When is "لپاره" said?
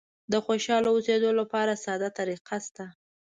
1.41-1.73